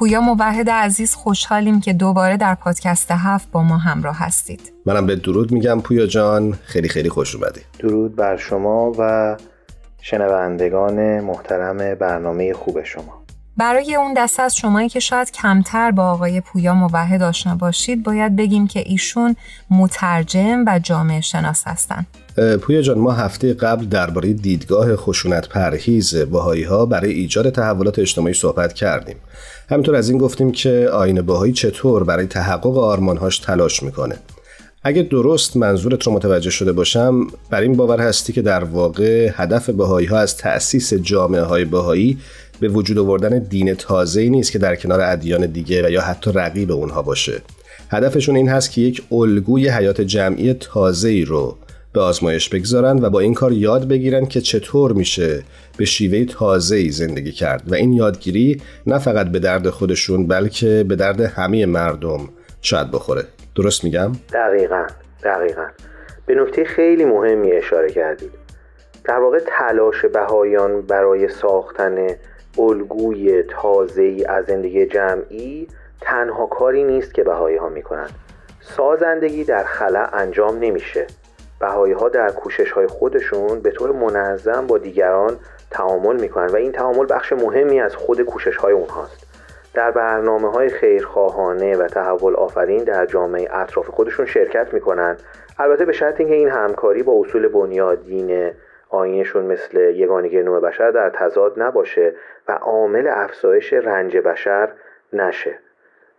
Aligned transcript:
پویا 0.00 0.20
موحد 0.20 0.70
عزیز 0.70 1.14
خوشحالیم 1.14 1.80
که 1.80 1.92
دوباره 1.92 2.36
در 2.36 2.54
پادکست 2.54 3.10
هفت 3.10 3.50
با 3.50 3.62
ما 3.62 3.78
همراه 3.78 4.18
هستید. 4.18 4.72
منم 4.86 5.06
به 5.06 5.16
درود 5.16 5.52
میگم 5.52 5.80
پویا 5.80 6.06
جان. 6.06 6.52
خیلی 6.52 6.88
خیلی 6.88 7.08
خوش 7.08 7.34
اومدی. 7.34 7.60
درود 7.78 8.16
بر 8.16 8.36
شما 8.36 8.92
و 8.98 9.36
شنوندگان 10.00 11.20
محترم 11.20 11.94
برنامه 11.94 12.52
خوب 12.52 12.82
شما. 12.82 13.24
برای 13.56 13.94
اون 13.94 14.14
دسته 14.14 14.42
از 14.42 14.56
شمایی 14.56 14.88
که 14.88 15.00
شاید 15.00 15.30
کمتر 15.30 15.90
با 15.90 16.10
آقای 16.10 16.40
پویا 16.40 16.74
موحد 16.74 17.22
آشنا 17.22 17.54
باشید 17.54 18.02
باید 18.02 18.36
بگیم 18.36 18.66
که 18.66 18.82
ایشون 18.86 19.36
مترجم 19.70 20.64
و 20.66 20.78
جامعه 20.78 21.20
شناس 21.20 21.62
هستن. 21.66 22.06
پویا 22.60 22.82
جان 22.82 22.98
ما 22.98 23.12
هفته 23.12 23.54
قبل 23.54 23.86
درباره 23.86 24.32
دیدگاه 24.32 24.96
خشونت 24.96 25.48
پرهیز 25.48 26.14
باهایی 26.16 26.62
ها 26.62 26.86
برای 26.86 27.12
ایجاد 27.12 27.50
تحولات 27.50 27.98
اجتماعی 27.98 28.34
صحبت 28.34 28.72
کردیم. 28.72 29.16
همینطور 29.70 29.94
از 29.94 30.08
این 30.08 30.18
گفتیم 30.18 30.52
که 30.52 30.88
آین 30.92 31.22
باهایی 31.22 31.52
چطور 31.52 32.04
برای 32.04 32.26
تحقق 32.26 32.78
آرمانهاش 32.78 33.38
تلاش 33.38 33.82
می‌کنه. 33.82 34.16
اگه 34.82 35.02
درست 35.02 35.56
منظورت 35.56 36.06
رو 36.06 36.12
متوجه 36.12 36.50
شده 36.50 36.72
باشم 36.72 37.26
بر 37.50 37.60
این 37.60 37.76
باور 37.76 38.00
هستی 38.00 38.32
که 38.32 38.42
در 38.42 38.64
واقع 38.64 39.30
هدف 39.34 39.70
بهایی 39.70 40.06
ها 40.06 40.18
از 40.18 40.36
تأسیس 40.36 40.94
جامعه 40.94 41.42
های 41.42 41.64
بهایی 41.64 42.18
به 42.60 42.68
وجود 42.68 42.98
آوردن 42.98 43.38
دین 43.38 43.74
تازه 43.74 44.28
نیست 44.28 44.52
که 44.52 44.58
در 44.58 44.76
کنار 44.76 45.00
ادیان 45.00 45.46
دیگه 45.46 45.86
و 45.86 45.90
یا 45.90 46.00
حتی 46.00 46.32
رقیب 46.34 46.72
اونها 46.72 47.02
باشه. 47.02 47.42
هدفشون 47.90 48.36
این 48.36 48.48
هست 48.48 48.70
که 48.70 48.80
یک 48.80 49.02
الگوی 49.12 49.68
حیات 49.68 50.00
جمعی 50.00 50.54
تازه 50.54 51.08
ای 51.08 51.24
رو 51.24 51.56
به 51.92 52.00
آزمایش 52.00 52.48
بگذارن 52.48 53.04
و 53.04 53.10
با 53.10 53.20
این 53.20 53.34
کار 53.34 53.52
یاد 53.52 53.88
بگیرن 53.88 54.26
که 54.26 54.40
چطور 54.40 54.92
میشه 54.92 55.42
به 55.78 55.84
شیوه 55.84 56.24
تازه 56.24 56.76
ای 56.76 56.90
زندگی 56.90 57.32
کرد. 57.32 57.62
و 57.66 57.74
این 57.74 57.92
یادگیری 57.92 58.62
نه 58.86 58.98
فقط 58.98 59.26
به 59.26 59.38
درد 59.38 59.70
خودشون 59.70 60.26
بلکه 60.26 60.84
به 60.88 60.96
درد 60.96 61.20
همه 61.20 61.66
مردم 61.66 62.28
شاید 62.62 62.90
بخوره. 62.90 63.24
درست 63.56 63.84
میگم؟ 63.84 64.12
دقیقا 64.32 64.86
دقیقا. 65.24 65.66
به 66.26 66.34
نکته 66.34 66.64
خیلی 66.64 67.04
مهمی 67.04 67.52
اشاره 67.52 67.90
کردید. 67.90 68.30
در 69.04 69.18
واقع 69.18 69.38
تلاش 69.46 70.04
بهایان 70.04 70.82
برای 70.82 71.28
ساختن 71.28 72.06
الگوی 72.58 73.42
تازه 73.42 74.02
ای 74.02 74.24
از 74.24 74.44
زندگی 74.46 74.86
جمعی 74.86 75.68
تنها 76.00 76.46
کاری 76.46 76.84
نیست 76.84 77.14
که 77.14 77.22
بهایی 77.22 77.56
ها 77.56 77.68
می‌کنن 77.68 78.08
سازندگی 78.60 79.44
در 79.44 79.64
خلا 79.64 80.04
انجام 80.04 80.58
نمیشه. 80.58 81.06
بهایی 81.60 81.92
ها 81.92 82.08
در 82.08 82.30
کوشش 82.30 82.72
های 82.72 82.86
خودشون 82.86 83.60
به 83.60 83.70
طور 83.70 83.92
منظم 83.92 84.66
با 84.66 84.78
دیگران 84.78 85.36
تعامل 85.70 86.20
می‌کنن 86.20 86.46
و 86.46 86.56
این 86.56 86.72
تعامل 86.72 87.06
بخش 87.10 87.32
مهمی 87.32 87.80
از 87.80 87.96
خود 87.96 88.22
کوشش 88.22 88.56
های 88.56 88.72
اونهاست. 88.72 89.26
در 89.74 89.90
برنامه 89.90 90.50
های 90.50 90.68
خیرخواهانه 90.68 91.76
و 91.76 91.86
تحول 91.86 92.36
آفرین 92.36 92.84
در 92.84 93.06
جامعه 93.06 93.56
اطراف 93.56 93.86
خودشون 93.88 94.26
شرکت 94.26 94.74
می‌کنن. 94.74 95.16
البته 95.58 95.84
به 95.84 95.92
شرط 95.92 96.20
اینکه 96.20 96.34
این 96.34 96.48
همکاری 96.48 97.02
با 97.02 97.20
اصول 97.20 97.48
بنیادین 97.48 98.50
آینشون 98.88 99.46
مثل 99.46 99.78
یگانگی 99.78 100.42
نوع 100.42 100.60
بشر 100.60 100.90
در 100.90 101.10
تضاد 101.10 101.62
نباشه 101.62 102.14
و 102.48 102.52
عامل 102.52 103.08
افزایش 103.12 103.72
رنج 103.72 104.16
بشر 104.16 104.68
نشه. 105.12 105.58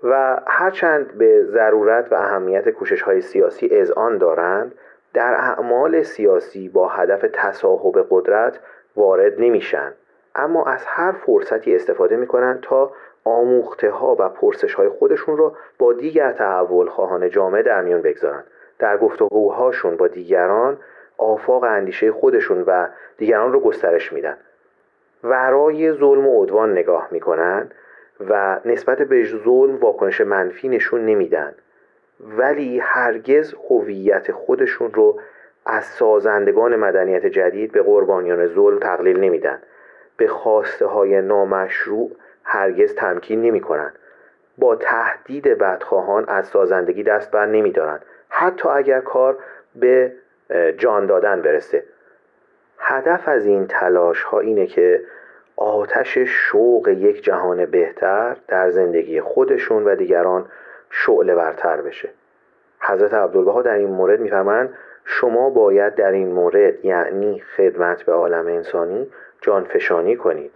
و 0.03 0.41
هرچند 0.47 1.17
به 1.17 1.45
ضرورت 1.45 2.11
و 2.11 2.15
اهمیت 2.15 2.69
کوشش 2.69 3.01
های 3.01 3.21
سیاسی 3.21 3.69
اذعان 3.71 4.17
دارند 4.17 4.75
در 5.13 5.33
اعمال 5.33 6.03
سیاسی 6.03 6.69
با 6.69 6.87
هدف 6.87 7.25
تصاحب 7.33 8.07
قدرت 8.09 8.59
وارد 8.95 9.41
نمیشن. 9.41 9.93
اما 10.35 10.65
از 10.65 10.85
هر 10.85 11.11
فرصتی 11.11 11.75
استفاده 11.75 12.15
می‌کنن 12.15 12.59
تا 12.61 12.91
آموخته 13.23 13.91
ها 13.91 14.15
و 14.19 14.29
پرسش 14.29 14.73
های 14.73 14.89
خودشون 14.89 15.37
رو 15.37 15.55
با 15.77 15.93
دیگر 15.93 16.31
تحول 16.31 16.87
خواهان 16.87 17.29
جامعه 17.29 17.61
در 17.61 17.81
میان 17.81 18.01
بگذارن. 18.01 18.43
در 18.79 18.97
گفتگوهاشون 18.97 19.97
با 19.97 20.07
دیگران 20.07 20.77
آفاق 21.17 21.63
اندیشه 21.63 22.11
خودشون 22.11 22.63
و 22.67 22.87
دیگران 23.17 23.53
رو 23.53 23.59
گسترش 23.59 24.13
میدن. 24.13 24.37
ورای 25.23 25.93
ظلم 25.93 26.27
و 26.27 26.43
عدوان 26.43 26.71
نگاه 26.71 27.07
می‌کنن 27.11 27.71
و 28.29 28.59
نسبت 28.65 29.01
به 29.01 29.23
ظلم 29.23 29.75
واکنش 29.75 30.21
منفی 30.21 30.69
نشون 30.69 31.05
نمیدن. 31.05 31.55
ولی 32.37 32.79
هرگز 32.79 33.55
هویت 33.69 34.31
خودشون 34.31 34.93
رو 34.93 35.19
از 35.65 35.85
سازندگان 35.85 36.75
مدنیت 36.75 37.25
جدید 37.25 37.71
به 37.71 37.81
قربانیان 37.81 38.47
ظلم 38.47 38.79
تقلیل 38.79 39.19
نمیدن 39.19 39.59
به 40.17 40.27
خواسته 40.27 40.85
های 40.85 41.21
نامشروع 41.21 42.11
هرگز 42.43 42.95
تمکین 42.95 43.41
نمی 43.41 43.61
کنن. 43.61 43.93
با 44.57 44.75
تهدید 44.75 45.43
بدخواهان 45.43 46.25
از 46.27 46.47
سازندگی 46.47 47.03
دست 47.03 47.31
بر 47.31 47.45
نمی 47.45 47.71
دارن. 47.71 47.99
حتی 48.29 48.69
اگر 48.69 48.99
کار 48.99 49.37
به 49.75 50.11
جان 50.77 51.05
دادن 51.05 51.41
برسه 51.41 51.83
هدف 52.79 53.27
از 53.27 53.45
این 53.45 53.67
تلاش 53.67 54.23
ها 54.23 54.39
اینه 54.39 54.65
که 54.65 55.01
آتش 55.55 56.17
شوق 56.17 56.87
یک 56.87 57.23
جهان 57.23 57.65
بهتر 57.65 58.37
در 58.47 58.69
زندگی 58.69 59.21
خودشون 59.21 59.83
و 59.83 59.95
دیگران 59.95 60.45
شعله 60.91 61.35
برتر 61.35 61.81
بشه. 61.81 62.09
حضرت 62.79 63.13
عبدالبها 63.13 63.61
در 63.61 63.73
این 63.73 63.89
مورد 63.89 64.19
میفرمایند 64.19 64.73
شما 65.05 65.49
باید 65.49 65.95
در 65.95 66.11
این 66.11 66.31
مورد 66.31 66.85
یعنی 66.85 67.43
خدمت 67.57 68.03
به 68.03 68.13
عالم 68.13 68.47
انسانی 68.47 69.07
جانفشانی 69.41 70.15
کنید 70.15 70.51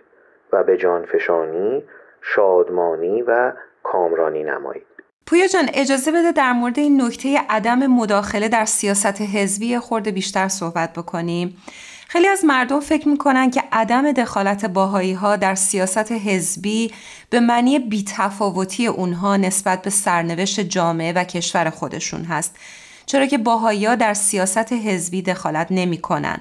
و 0.51 0.63
به 0.63 0.77
جانفشانی 0.77 1.83
شادمانی 2.21 3.21
و 3.21 3.53
کامرانی 3.83 4.43
نمایید. 4.43 4.85
پویا 5.27 5.47
جان 5.47 5.69
اجازه 5.73 6.11
بده 6.11 6.31
در 6.31 6.53
مورد 6.53 6.79
این 6.79 7.01
نکته 7.01 7.37
عدم 7.49 7.87
مداخله 7.87 8.49
در 8.49 8.65
سیاست 8.65 9.21
حزبی 9.21 9.79
خورده 9.79 10.11
بیشتر 10.11 10.47
صحبت 10.47 10.93
بکنیم. 10.93 11.57
خیلی 12.15 12.27
از 12.27 12.45
مردم 12.45 12.79
فکر 12.79 13.09
می‌کنن 13.09 13.49
که 13.49 13.61
عدم 13.71 14.11
دخالت 14.11 14.65
باهایی 14.65 15.13
ها 15.13 15.35
در 15.35 15.55
سیاست 15.55 16.11
حزبی 16.11 16.91
به 17.29 17.39
معنی 17.39 17.79
بیتفاوتی 17.79 18.87
اونها 18.87 19.37
نسبت 19.37 19.81
به 19.81 19.89
سرنوشت 19.89 20.59
جامعه 20.59 21.13
و 21.13 21.23
کشور 21.23 21.69
خودشون 21.69 22.21
هست 22.21 22.55
چرا 23.05 23.25
که 23.25 23.37
باهایی 23.37 23.85
ها 23.85 23.95
در 23.95 24.13
سیاست 24.13 24.73
حزبی 24.73 25.21
دخالت 25.21 25.67
نمی‌کنن 25.71 26.37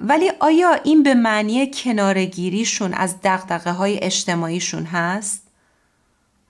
ولی 0.00 0.30
آیا 0.40 0.70
این 0.84 1.02
به 1.02 1.14
معنی 1.14 1.70
کنارگیریشون 1.84 2.94
از 2.94 3.16
دقدقه 3.24 3.70
های 3.70 3.98
اجتماعیشون 4.02 4.82
هست؟ 4.82 5.46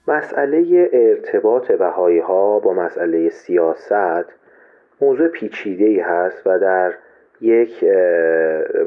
مسئله 0.07 0.89
ارتباط 0.93 1.71
بهایی 1.71 2.19
ها 2.19 2.59
با 2.59 2.73
مسئله 2.73 3.29
سیاست 3.29 4.25
موضوع 5.01 5.27
پیچیده 5.27 5.85
ای 5.85 5.99
هست 5.99 6.47
و 6.47 6.59
در 6.59 6.93
یک 7.41 7.83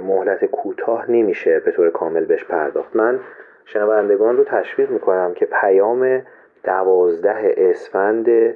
مهلت 0.02 0.44
کوتاه 0.44 1.10
نمیشه 1.10 1.60
به 1.60 1.70
طور 1.70 1.90
کامل 1.90 2.24
بهش 2.24 2.44
پرداخت. 2.44 2.96
من 2.96 3.20
شنوندگان 3.64 4.36
رو 4.36 4.44
تشویق 4.44 4.90
می‌کنم 4.90 5.34
که 5.34 5.46
پیام 5.46 6.22
دوازده 6.64 7.54
اسفند 7.56 8.54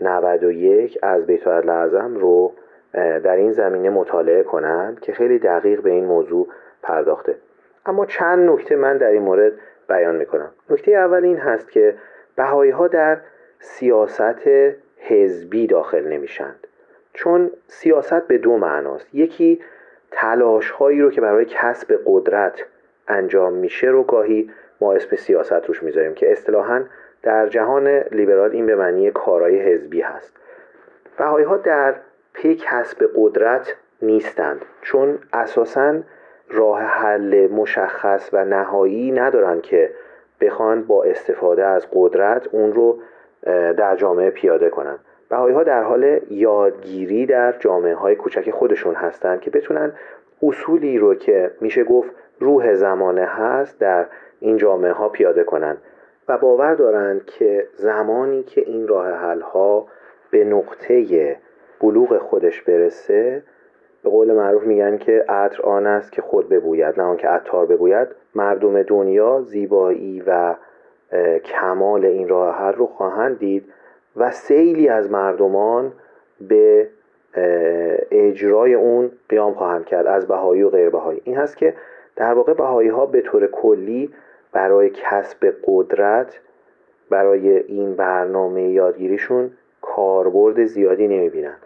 91 0.00 0.98
از 1.02 1.26
بیت 1.26 1.46
اعظم 1.46 2.14
رو 2.14 2.52
در 2.94 3.36
این 3.36 3.52
زمینه 3.52 3.90
مطالعه 3.90 4.42
کنند 4.42 5.00
که 5.00 5.12
خیلی 5.12 5.38
دقیق 5.38 5.82
به 5.82 5.90
این 5.90 6.04
موضوع 6.04 6.48
پرداخته. 6.82 7.34
اما 7.86 8.06
چند 8.06 8.50
نکته 8.50 8.76
من 8.76 8.96
در 8.96 9.10
این 9.10 9.22
مورد 9.22 9.52
بیان 9.88 10.16
می‌کنم. 10.16 10.50
نکته 10.70 10.92
اول 10.92 11.24
این 11.24 11.36
هست 11.36 11.70
که 11.70 11.94
بهایی 12.36 12.70
ها 12.70 12.88
در 12.88 13.18
سیاست 13.58 14.48
حزبی 14.98 15.66
داخل 15.66 16.08
نمیشند 16.08 16.59
چون 17.20 17.50
سیاست 17.66 18.26
به 18.26 18.38
دو 18.38 18.56
معناست. 18.56 19.14
یکی 19.14 19.60
تلاش 20.10 20.70
هایی 20.70 21.00
رو 21.00 21.10
که 21.10 21.20
برای 21.20 21.44
کسب 21.44 22.00
قدرت 22.06 22.64
انجام 23.08 23.52
میشه 23.52 23.86
رو 23.86 24.02
گاهی 24.02 24.50
ما 24.80 24.92
اسم 24.92 25.16
سیاست 25.16 25.66
روش 25.66 25.82
می‌ذاریم 25.82 26.14
که 26.14 26.32
اصطلاحا 26.32 26.84
در 27.22 27.46
جهان 27.46 27.88
لیبرال 27.88 28.50
این 28.50 28.66
به 28.66 28.76
معنی 28.76 29.10
کارهای 29.10 29.60
حزبی 29.60 30.00
هست. 30.00 30.32
بهایی 31.18 31.46
ها 31.46 31.56
در 31.56 31.94
پی 32.32 32.54
کسب 32.54 33.10
قدرت 33.16 33.74
نیستند 34.02 34.64
چون 34.82 35.18
اساسا 35.32 36.00
راه 36.50 36.80
حل 36.80 37.48
مشخص 37.52 38.30
و 38.32 38.44
نهایی 38.44 39.12
ندارن 39.12 39.60
که 39.60 39.90
بخوان 40.40 40.84
با 40.84 41.04
استفاده 41.04 41.64
از 41.64 41.86
قدرت 41.92 42.48
اون 42.52 42.72
رو 42.72 42.98
در 43.72 43.96
جامعه 43.96 44.30
پیاده 44.30 44.70
کنن. 44.70 44.98
بهایی 45.30 45.54
ها 45.54 45.62
در 45.62 45.82
حال 45.82 46.20
یادگیری 46.30 47.26
در 47.26 47.54
جامعه 47.58 47.94
های 47.94 48.16
کوچک 48.16 48.50
خودشون 48.50 48.94
هستند 48.94 49.40
که 49.40 49.50
بتونن 49.50 49.92
اصولی 50.42 50.98
رو 50.98 51.14
که 51.14 51.50
میشه 51.60 51.84
گفت 51.84 52.10
روح 52.40 52.74
زمانه 52.74 53.24
هست 53.24 53.78
در 53.78 54.06
این 54.40 54.56
جامعه 54.56 54.92
ها 54.92 55.08
پیاده 55.08 55.44
کنن 55.44 55.76
و 56.28 56.38
باور 56.38 56.74
دارند 56.74 57.24
که 57.24 57.66
زمانی 57.74 58.42
که 58.42 58.60
این 58.60 58.88
راه 58.88 59.10
حل 59.10 59.40
ها 59.40 59.86
به 60.30 60.44
نقطه 60.44 61.36
بلوغ 61.80 62.18
خودش 62.18 62.62
برسه 62.62 63.42
به 64.02 64.10
قول 64.10 64.32
معروف 64.32 64.62
میگن 64.62 64.98
که 64.98 65.24
عطر 65.28 65.62
آن 65.62 65.86
است 65.86 66.12
که 66.12 66.22
خود 66.22 66.48
ببوید 66.48 67.00
نه 67.00 67.02
آنکه 67.02 67.28
عطار 67.28 67.66
بگوید 67.66 68.08
مردم 68.34 68.82
دنیا 68.82 69.40
زیبایی 69.40 70.22
و 70.26 70.54
کمال 71.44 72.04
این 72.04 72.28
راه 72.28 72.56
حل 72.56 72.72
رو 72.72 72.86
خواهند 72.86 73.38
دید. 73.38 73.72
و 74.16 74.30
سیلی 74.30 74.88
از 74.88 75.10
مردمان 75.10 75.92
به 76.40 76.88
اجرای 78.10 78.74
اون 78.74 79.10
قیام 79.28 79.54
خواهند 79.54 79.84
کرد 79.84 80.06
از 80.06 80.28
بهایی 80.28 80.62
و 80.62 80.70
غیر 80.70 80.90
بهایی 80.90 81.20
این 81.24 81.36
هست 81.36 81.56
که 81.56 81.74
در 82.16 82.34
واقع 82.34 82.54
بهایی 82.54 82.88
ها 82.88 83.06
به 83.06 83.20
طور 83.20 83.46
کلی 83.46 84.10
برای 84.52 84.90
کسب 84.90 85.54
قدرت 85.64 86.40
برای 87.10 87.58
این 87.58 87.96
برنامه 87.96 88.62
یادگیریشون 88.62 89.50
کاربرد 89.80 90.64
زیادی 90.64 91.08
نمی‌بینن 91.08 91.56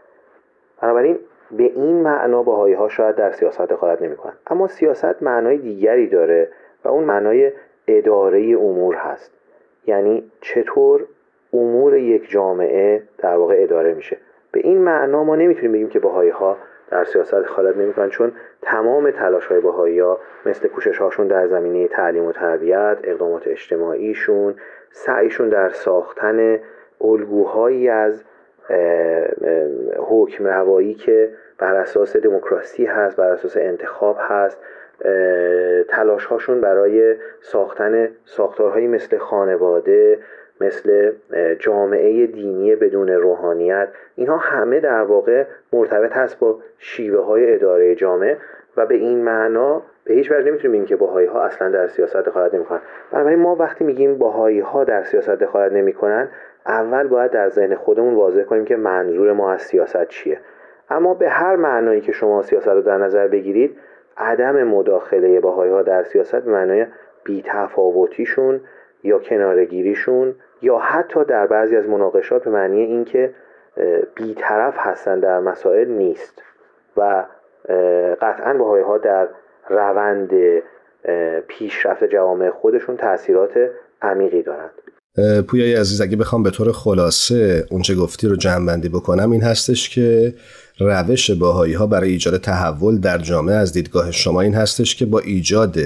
بنابراین 0.82 1.18
به 1.50 1.62
این 1.62 1.96
معنا 1.96 2.42
بهایی 2.42 2.74
ها 2.74 2.88
شاید 2.88 3.16
در 3.16 3.32
سیاست 3.32 3.62
دخالت 3.62 4.02
نمی‌کنن 4.02 4.32
اما 4.46 4.66
سیاست 4.66 5.22
معنای 5.22 5.58
دیگری 5.58 6.06
داره 6.06 6.48
و 6.84 6.88
اون 6.88 7.04
معنای 7.04 7.52
اداره 7.88 8.40
امور 8.40 8.94
هست. 8.94 9.32
یعنی 9.86 10.30
چطور 10.40 11.06
امور 11.54 11.96
یک 11.96 12.30
جامعه 12.30 13.02
در 13.18 13.36
واقع 13.36 13.56
اداره 13.58 13.94
میشه. 13.94 14.16
به 14.52 14.60
این 14.60 14.78
معنا 14.78 15.24
ما 15.24 15.36
نمی‌تونیم 15.36 15.72
بگیم 15.72 15.88
که 15.88 15.98
بهایی 15.98 16.30
ها 16.30 16.56
در 16.90 17.04
سیاست 17.04 17.34
دخالت 17.34 17.76
نمی‌کنن 17.76 18.08
چون 18.08 18.32
تمام 18.62 19.10
تلاش 19.10 19.46
های 19.46 19.60
بهایی 19.60 19.98
ها 19.98 20.20
مثل 20.46 20.68
کوشش 20.68 20.98
هاشون 20.98 21.26
در 21.26 21.46
زمینه 21.46 21.88
تعلیم 21.88 22.24
و 22.24 22.32
تربیت 22.32 22.98
اقدامات 23.04 23.48
اجتماعیشون 23.48 24.54
سعیشون 24.90 25.48
در 25.48 25.68
ساختن 25.68 26.58
الگوهایی 27.00 27.88
از 27.88 28.24
حکم 29.96 30.46
روایی 30.46 30.94
که 30.94 31.30
بر 31.58 31.74
اساس 31.74 32.16
دموکراسی 32.16 32.84
هست 32.84 33.16
بر 33.16 33.30
اساس 33.30 33.56
انتخاب 33.56 34.16
هست 34.20 34.58
تلاش 35.88 36.24
هاشون 36.24 36.60
برای 36.60 37.16
ساختن 37.40 38.08
ساختارهایی 38.24 38.86
مثل 38.86 39.18
خانواده 39.18 40.18
مثل 40.60 41.12
جامعه 41.58 42.26
دینی 42.26 42.76
بدون 42.76 43.08
روحانیت 43.08 43.88
اینها 44.14 44.36
همه 44.36 44.80
در 44.80 45.02
واقع 45.02 45.44
مرتبط 45.72 46.12
هست 46.12 46.38
با 46.38 46.58
شیوه 46.78 47.24
های 47.24 47.54
اداره 47.54 47.94
جامعه 47.94 48.38
و 48.76 48.86
به 48.86 48.94
این 48.94 49.24
معنا 49.24 49.82
به 50.04 50.14
هیچ 50.14 50.30
وجه 50.30 50.44
نمی‌تونیم 50.44 50.72
بگیم 50.72 50.84
که 50.84 50.96
باهایی 50.96 51.26
ها 51.26 51.42
اصلا 51.42 51.70
در 51.70 51.86
سیاست 51.86 52.16
دخالت 52.16 52.54
نمی‌کنن. 52.54 52.80
بنابراین 53.12 53.38
ما 53.38 53.56
وقتی 53.56 53.84
میگیم 53.84 54.18
باهایی 54.18 54.60
ها 54.60 54.84
در 54.84 55.02
سیاست 55.02 55.30
دخالت 55.30 55.72
نمی‌کنن 55.72 56.28
اول 56.66 57.06
باید 57.08 57.30
در 57.30 57.48
ذهن 57.48 57.74
خودمون 57.74 58.14
واضح 58.14 58.42
کنیم 58.42 58.64
که 58.64 58.76
منظور 58.76 59.32
ما 59.32 59.52
از 59.52 59.62
سیاست 59.62 60.08
چیه. 60.08 60.40
اما 60.90 61.14
به 61.14 61.28
هر 61.28 61.56
معنایی 61.56 62.00
که 62.00 62.12
شما 62.12 62.42
سیاست 62.42 62.68
رو 62.68 62.82
در 62.82 62.98
نظر 62.98 63.28
بگیرید 63.28 63.76
عدم 64.16 64.62
مداخله 64.62 65.40
باهایی 65.40 65.72
ها 65.72 65.82
در 65.82 66.02
سیاست 66.02 66.36
به 66.36 66.52
معنای 66.52 66.86
بیتفاوتیشون 67.24 68.60
یا 69.02 69.18
کنارگیریشون 69.18 70.34
یا 70.62 70.78
حتی 70.78 71.24
در 71.24 71.46
بعضی 71.46 71.76
از 71.76 71.88
مناقشات 71.88 72.44
به 72.44 72.50
معنی 72.50 72.80
اینکه 72.80 73.34
بیطرف 74.14 74.74
هستن 74.76 75.20
در 75.20 75.40
مسائل 75.40 75.88
نیست 75.88 76.42
و 76.96 77.24
قطعا 78.20 78.54
باهایی 78.54 78.84
ها 78.84 78.98
در 78.98 79.28
روند 79.70 80.30
پیشرفت 81.48 82.04
جوامع 82.04 82.50
خودشون 82.50 82.96
تاثیرات 82.96 83.70
عمیقی 84.02 84.42
دارند. 84.42 84.70
پویای 85.48 85.74
عزیز 85.74 86.00
اگه 86.00 86.16
بخوام 86.16 86.42
به 86.42 86.50
طور 86.50 86.72
خلاصه 86.72 87.66
اونچه 87.70 87.94
گفتی 87.94 88.28
رو 88.28 88.36
جمع 88.36 88.76
بکنم 88.76 89.30
این 89.30 89.42
هستش 89.42 89.88
که 89.88 90.34
روش 90.80 91.30
باهایی 91.30 91.74
ها 91.74 91.86
برای 91.86 92.10
ایجاد 92.10 92.36
تحول 92.36 92.98
در 92.98 93.18
جامعه 93.18 93.54
از 93.54 93.72
دیدگاه 93.72 94.10
شما 94.10 94.40
این 94.40 94.54
هستش 94.54 94.96
که 94.96 95.06
با 95.06 95.18
ایجاد 95.18 95.76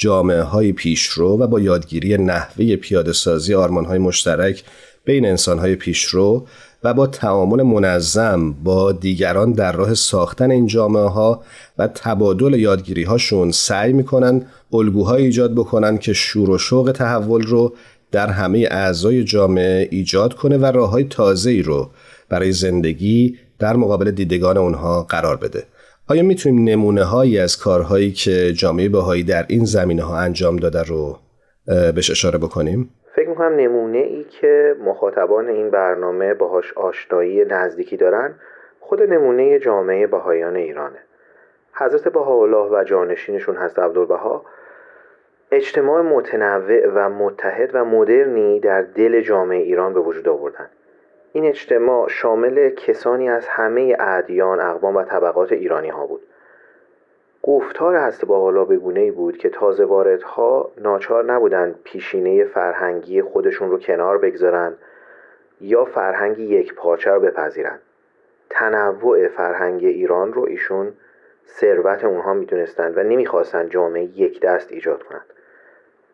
جامعه 0.00 0.42
های 0.42 0.72
پیشرو 0.72 1.38
و 1.38 1.46
با 1.46 1.60
یادگیری 1.60 2.18
نحوه 2.18 2.76
پیاده 2.76 3.12
سازی 3.12 3.54
آرمان 3.54 3.84
های 3.84 3.98
مشترک 3.98 4.64
بین 5.04 5.26
انسان 5.26 5.58
های 5.58 5.76
پیشرو 5.76 6.46
و 6.84 6.94
با 6.94 7.06
تعامل 7.06 7.62
منظم 7.62 8.52
با 8.52 8.92
دیگران 8.92 9.52
در 9.52 9.72
راه 9.72 9.94
ساختن 9.94 10.50
این 10.50 10.66
جامعه 10.66 11.08
ها 11.08 11.42
و 11.78 11.86
تبادل 11.86 12.54
یادگیری 12.54 13.02
هاشون 13.02 13.50
سعی 13.50 13.92
می‌کنن 13.92 14.46
الگوهای 14.72 15.24
ایجاد 15.24 15.54
بکنن 15.54 15.98
که 15.98 16.12
شور 16.12 16.50
و 16.50 16.58
شوق 16.58 16.92
تحول 16.92 17.42
رو 17.42 17.74
در 18.12 18.30
همه 18.30 18.68
اعضای 18.70 19.24
جامعه 19.24 19.88
ایجاد 19.90 20.34
کنه 20.34 20.56
و 20.56 20.66
راه 20.66 20.90
های 20.90 21.04
تازه 21.04 21.50
ای 21.50 21.62
رو 21.62 21.90
برای 22.28 22.52
زندگی 22.52 23.38
در 23.58 23.76
مقابل 23.76 24.10
دیدگان 24.10 24.56
اونها 24.56 25.02
قرار 25.02 25.36
بده. 25.36 25.64
آیا 26.10 26.22
می‌تونیم 26.22 26.68
نمونه 26.68 27.04
هایی 27.04 27.38
از 27.38 27.58
کارهایی 27.58 28.12
که 28.12 28.52
جامعه 28.52 28.88
بهایی 28.88 29.22
در 29.22 29.44
این 29.48 29.64
زمینه 29.64 30.02
ها 30.02 30.18
انجام 30.18 30.56
داده 30.56 30.82
رو 30.82 31.16
بهش 31.66 32.10
اشاره 32.10 32.38
بکنیم؟ 32.38 32.90
فکر 33.16 33.28
می‌کنم 33.28 33.54
نمونه 33.56 33.98
ای 33.98 34.24
که 34.24 34.76
مخاطبان 34.84 35.48
این 35.48 35.70
برنامه 35.70 36.34
باهاش 36.34 36.72
آشنایی 36.72 37.44
نزدیکی 37.44 37.96
دارن 37.96 38.34
خود 38.80 39.02
نمونه 39.02 39.58
جامعه 39.58 40.06
بهایان 40.06 40.56
ایرانه. 40.56 40.98
حضرت 41.72 42.08
بهاءالله 42.08 42.70
و 42.72 42.84
جانشینشون 42.84 43.56
هست 43.56 43.78
عبدالبها. 43.78 44.44
اجتماع 45.52 46.02
متنوع 46.02 46.86
و 46.94 47.08
متحد 47.08 47.70
و 47.72 47.84
مدرنی 47.84 48.60
در 48.60 48.82
دل 48.82 49.20
جامعه 49.20 49.58
ایران 49.58 49.94
به 49.94 50.00
وجود 50.00 50.28
آوردن. 50.28 50.68
این 51.32 51.44
اجتماع 51.44 52.08
شامل 52.08 52.70
کسانی 52.70 53.28
از 53.28 53.48
همه 53.48 53.96
ادیان، 53.98 54.60
اقوام 54.60 54.96
و 54.96 55.02
طبقات 55.02 55.52
ایرانی 55.52 55.88
ها 55.88 56.06
بود. 56.06 56.22
گفتار 57.42 57.96
هست 57.96 58.24
با 58.24 58.40
حالا 58.40 58.64
به 58.64 58.76
گونه 58.76 59.12
بود 59.12 59.36
که 59.38 59.48
تازه 59.48 59.84
واردها 59.84 60.70
ناچار 60.78 61.24
نبودند 61.24 61.80
پیشینه 61.84 62.44
فرهنگی 62.44 63.22
خودشون 63.22 63.70
رو 63.70 63.78
کنار 63.78 64.18
بگذارن 64.18 64.74
یا 65.60 65.84
فرهنگی 65.84 66.44
یک 66.44 66.74
پارچه 66.74 67.10
رو 67.10 67.20
بپذیرند. 67.20 67.80
تنوع 68.50 69.28
فرهنگ 69.28 69.84
ایران 69.84 70.32
رو 70.32 70.42
ایشون 70.42 70.92
ثروت 71.48 72.04
اونها 72.04 72.34
می‌دونستند 72.34 72.98
و 72.98 73.02
نمی‌خواستند 73.02 73.70
جامعه 73.70 74.02
یک 74.02 74.40
دست 74.40 74.72
ایجاد 74.72 75.02
کنند. 75.02 75.26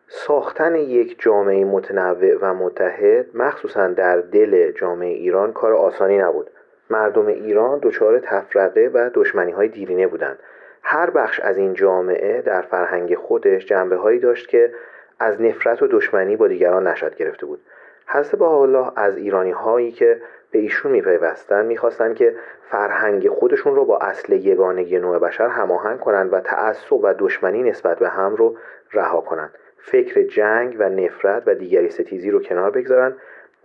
ساختن 0.09 0.75
یک 0.75 1.15
جامعه 1.19 1.65
متنوع 1.65 2.37
و 2.41 2.53
متحد 2.53 3.25
مخصوصا 3.33 3.87
در 3.87 4.17
دل 4.17 4.71
جامعه 4.71 5.09
ایران 5.09 5.53
کار 5.53 5.73
آسانی 5.73 6.17
نبود. 6.17 6.49
مردم 6.89 7.27
ایران 7.27 7.79
دچار 7.79 8.19
تفرقه 8.19 8.91
و 8.93 9.09
دشمنی 9.13 9.51
های 9.51 9.67
دیرینه 9.67 10.07
بودند. 10.07 10.39
هر 10.83 11.09
بخش 11.09 11.39
از 11.39 11.57
این 11.57 11.73
جامعه 11.73 12.41
در 12.41 12.61
فرهنگ 12.61 13.15
خودش 13.15 13.65
جنبه 13.65 13.95
هایی 13.95 14.19
داشت 14.19 14.47
که 14.49 14.73
از 15.19 15.41
نفرت 15.41 15.81
و 15.81 15.87
دشمنی 15.87 16.35
با 16.35 16.47
دیگران 16.47 16.87
نشد 16.87 17.15
گرفته 17.15 17.45
بود. 17.45 17.59
حضرت 18.07 18.41
الله 18.41 18.91
از 18.95 19.17
ایرانی 19.17 19.51
هایی 19.51 19.91
که 19.91 20.21
به 20.51 20.59
ایشون 20.59 20.91
میپیوستند 20.91 21.65
می‌خواستند 21.65 22.15
که 22.15 22.35
فرهنگ 22.71 23.29
خودشون 23.29 23.75
رو 23.75 23.85
با 23.85 23.97
اصل 23.97 24.33
یگانگی 24.33 24.99
نوع 24.99 25.19
بشر 25.19 25.47
هماهنگ 25.47 25.99
کنند 25.99 26.33
و 26.33 26.39
تعصب 26.39 26.93
و 26.93 27.13
دشمنی 27.19 27.63
نسبت 27.63 27.99
به 27.99 28.09
هم 28.09 28.35
رو 28.35 28.57
رها 28.93 29.21
کنند. 29.21 29.51
فکر 29.91 30.21
جنگ 30.21 30.75
و 30.79 30.89
نفرت 30.89 31.43
و 31.45 31.55
دیگری 31.55 31.89
ستیزی 31.89 32.31
رو 32.31 32.39
کنار 32.39 32.71
بگذارن 32.71 33.13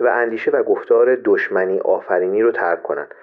و 0.01 0.07
اندیشه 0.07 0.51
و 0.51 0.63
گفتار 0.63 1.19
دشمنی 1.25 1.81
آفرینی 1.81 2.43
رو 2.43 2.53
ترک 2.53 2.83
کنند 2.83 3.15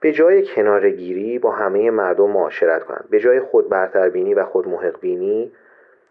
به 0.00 0.12
جای 0.12 0.46
کنارگیری 0.46 1.38
با 1.38 1.50
همه 1.50 1.90
مردم 1.90 2.30
معاشرت 2.30 2.82
کنند 2.82 3.04
به 3.10 3.20
جای 3.20 3.40
خود 3.40 3.68
برتربینی 3.68 4.34
و 4.34 4.44
خود 4.44 4.68
محقبینی 4.68 5.52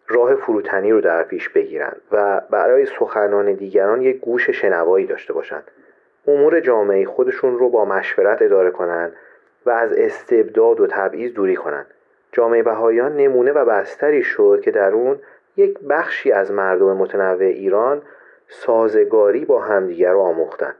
راه 0.07 0.35
فروتنی 0.35 0.91
رو 0.91 1.01
در 1.01 1.23
پیش 1.23 1.49
بگیرند 1.49 2.01
و 2.11 2.41
برای 2.49 2.85
سخنان 2.85 3.53
دیگران 3.53 4.01
یک 4.01 4.19
گوش 4.19 4.49
شنوایی 4.49 5.05
داشته 5.05 5.33
باشند 5.33 5.71
امور 6.27 6.59
جامعه 6.59 7.05
خودشون 7.05 7.57
رو 7.59 7.69
با 7.69 7.85
مشورت 7.85 8.41
اداره 8.41 8.71
کنند 8.71 9.13
و 9.65 9.69
از 9.69 9.93
استبداد 9.93 10.79
و 10.79 10.87
تبعیض 10.87 11.33
دوری 11.33 11.55
کنند 11.55 11.87
جامعه 12.31 12.63
بهایان 12.63 13.17
نمونه 13.17 13.51
و 13.51 13.65
بستری 13.65 14.23
شد 14.23 14.61
که 14.63 14.71
در 14.71 14.91
اون 14.91 15.19
یک 15.57 15.79
بخشی 15.89 16.31
از 16.31 16.51
مردم 16.51 16.97
متنوع 16.97 17.43
ایران 17.43 18.01
سازگاری 18.47 19.45
با 19.45 19.61
همدیگر 19.61 20.11
را 20.11 20.21
آموختند 20.21 20.75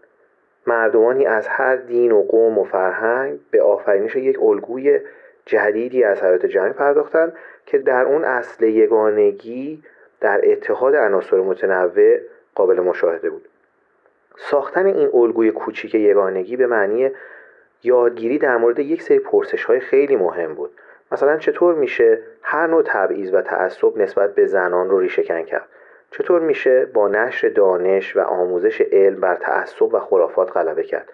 مردمانی 0.67 1.25
از 1.25 1.47
هر 1.47 1.75
دین 1.75 2.11
و 2.11 2.23
قوم 2.23 2.57
و 2.57 2.63
فرهنگ 2.63 3.39
به 3.51 3.61
آفرینش 3.61 4.15
یک 4.15 4.43
الگوی 4.43 4.99
جدیدی 5.45 6.03
از 6.03 6.23
حیات 6.23 6.45
جمعی 6.45 6.73
پرداختند 6.73 7.33
که 7.65 7.77
در 7.77 8.05
اون 8.05 8.23
اصل 8.23 8.65
یگانگی 8.65 9.83
در 10.19 10.41
اتحاد 10.43 10.95
عناصر 10.95 11.37
متنوع 11.37 12.17
قابل 12.55 12.79
مشاهده 12.79 13.29
بود. 13.29 13.45
ساختن 14.37 14.85
این 14.85 15.09
الگوی 15.13 15.51
کوچیک 15.51 15.95
یگانگی 15.95 16.57
به 16.57 16.67
معنی 16.67 17.11
یادگیری 17.83 18.37
در 18.37 18.57
مورد 18.57 18.79
یک 18.79 19.01
سری 19.01 19.19
پرسش 19.19 19.63
های 19.63 19.79
خیلی 19.79 20.15
مهم 20.15 20.53
بود. 20.53 20.71
مثلا 21.11 21.37
چطور 21.37 21.75
میشه 21.75 22.19
هر 22.41 22.67
نوع 22.67 22.83
تبعیض 22.85 23.33
و 23.33 23.41
تعصب 23.41 23.97
نسبت 23.97 24.35
به 24.35 24.45
زنان 24.45 24.89
رو 24.89 24.99
ریشهکن 24.99 25.43
کرد؟ 25.43 25.67
چطور 26.11 26.41
میشه 26.41 26.85
با 26.85 27.07
نشر 27.07 27.49
دانش 27.49 28.17
و 28.17 28.19
آموزش 28.19 28.81
علم 28.81 29.19
بر 29.19 29.35
تعصب 29.35 29.93
و 29.93 29.99
خرافات 29.99 30.57
غلبه 30.57 30.83
کرد؟ 30.83 31.09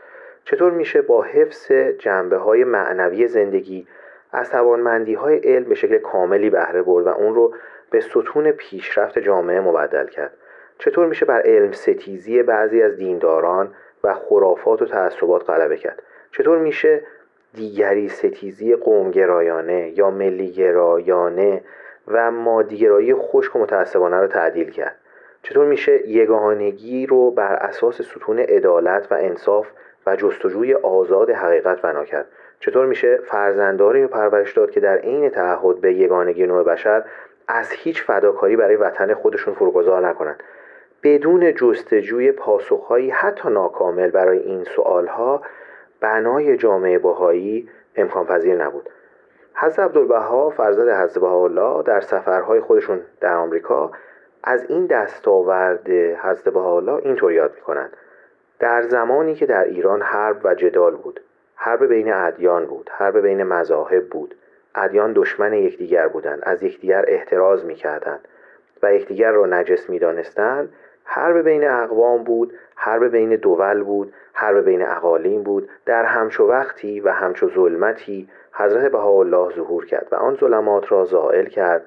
چطور 0.45 0.71
میشه 0.71 1.01
با 1.01 1.21
حفظ 1.21 1.71
جنبه 1.71 2.37
های 2.37 2.63
معنوی 2.63 3.27
زندگی 3.27 3.87
از 4.31 4.49
توانمندی 4.49 5.13
های 5.13 5.37
علم 5.37 5.63
به 5.63 5.75
شکل 5.75 5.97
کاملی 5.97 6.49
بهره 6.49 6.81
برد 6.81 7.07
و 7.07 7.09
اون 7.09 7.35
رو 7.35 7.53
به 7.89 7.99
ستون 7.99 8.51
پیشرفت 8.51 9.19
جامعه 9.19 9.59
مبدل 9.59 10.07
کرد؟ 10.07 10.33
چطور 10.77 11.07
میشه 11.07 11.25
بر 11.25 11.41
علم 11.41 11.71
ستیزی 11.71 12.43
بعضی 12.43 12.81
از 12.81 12.95
دینداران 12.95 13.75
و 14.03 14.13
خرافات 14.13 14.81
و 14.81 14.85
تعصبات 14.85 15.49
غلبه 15.49 15.77
کرد؟ 15.77 16.03
چطور 16.31 16.57
میشه 16.57 17.01
دیگری 17.53 18.09
ستیزی 18.09 18.75
قومگرایانه 18.75 19.93
یا 19.97 20.09
ملیگرایانه 20.09 21.61
و 22.07 22.31
مادیگرایی 22.31 23.15
خشک 23.15 23.55
و 23.55 23.59
متعصبانه 23.59 24.17
رو 24.17 24.27
تعدیل 24.27 24.69
کرد. 24.69 24.95
چطور 25.43 25.65
میشه 25.65 26.09
یگانگی 26.09 27.05
رو 27.05 27.31
بر 27.31 27.53
اساس 27.53 28.01
ستون 28.01 28.39
عدالت 28.39 29.11
و 29.11 29.15
انصاف 29.19 29.67
و 30.05 30.15
جستجوی 30.15 30.73
آزاد 30.73 31.29
حقیقت 31.29 31.81
بنا 31.81 32.05
کرد؟ 32.05 32.25
چطور 32.59 32.85
میشه 32.85 33.17
فرزنداری 33.17 34.01
رو 34.01 34.07
پرورش 34.07 34.53
داد 34.53 34.71
که 34.71 34.79
در 34.79 34.97
عین 34.97 35.29
تعهد 35.29 35.81
به 35.81 35.93
یگانگی 35.93 36.45
نوع 36.45 36.63
بشر 36.63 37.03
از 37.47 37.71
هیچ 37.71 38.03
فداکاری 38.03 38.55
برای 38.55 38.75
وطن 38.75 39.13
خودشون 39.13 39.53
فروگذار 39.53 40.07
نکنند؟ 40.07 40.43
بدون 41.03 41.53
جستجوی 41.53 42.31
پاسخهایی 42.31 43.09
حتی 43.09 43.49
ناکامل 43.49 44.09
برای 44.09 44.39
این 44.39 44.63
سوالها 44.63 45.41
بنای 46.03 46.57
جامعه 46.57 46.99
باهایی 46.99 47.69
امکان 47.95 48.25
پذیر 48.25 48.63
نبود. 48.63 48.89
حضرت 49.55 49.79
عبدالبها 49.79 50.49
فرزند 50.49 50.89
حضرت 50.89 51.19
بهاءالله 51.19 51.83
در 51.83 52.01
سفرهای 52.01 52.59
خودشون 52.59 53.01
در 53.21 53.33
آمریکا 53.33 53.91
از 54.43 54.65
این 54.69 54.85
دستاورد 54.85 55.89
حضرت 55.89 56.49
بهاءالله 56.53 56.93
اینطور 56.93 57.31
یاد 57.31 57.51
می‌کنند. 57.55 57.97
در 58.59 58.81
زمانی 58.81 59.35
که 59.35 59.45
در 59.45 59.63
ایران 59.63 60.01
حرب 60.01 60.39
و 60.43 60.55
جدال 60.55 60.95
بود 60.95 61.19
حرب 61.55 61.85
بین 61.85 62.13
ادیان 62.13 62.65
بود 62.65 62.89
حرب 62.93 63.17
بین 63.17 63.43
مذاهب 63.43 64.07
بود 64.07 64.35
ادیان 64.75 65.13
دشمن 65.13 65.53
یکدیگر 65.53 66.07
بودند 66.07 66.39
از 66.43 66.63
یکدیگر 66.63 67.05
احتراز 67.07 67.65
می‌کردند 67.65 68.27
و 68.83 68.93
یکدیگر 68.93 69.31
را 69.31 69.45
نجس 69.45 69.89
می‌دانستند 69.89 70.73
حرب 71.03 71.37
بین 71.37 71.67
اقوام 71.67 72.23
بود 72.23 72.53
حرب 72.75 73.07
بین 73.07 73.35
دول 73.35 73.83
بود 73.83 74.13
حرب 74.33 74.65
بین 74.65 74.81
اقالیم 74.81 75.43
بود. 75.43 75.69
در 75.85 76.03
همچو 76.03 76.47
وقتی 76.47 76.99
و 76.99 77.09
همچو 77.09 77.49
ظلمتی 77.49 78.29
حضرت 78.53 78.91
بهاءالله 78.91 79.55
ظهور 79.55 79.85
کرد 79.85 80.07
و 80.11 80.15
آن 80.15 80.35
ظلمات 80.35 80.91
را 80.91 81.05
زائل 81.05 81.45
کرد 81.45 81.85